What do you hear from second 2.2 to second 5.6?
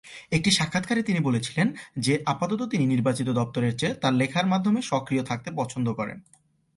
আপাতত তিনি নির্বাচিত দপ্তরের চেয়ে তার লেখার মাধ্যমে সক্রিয় থাকতে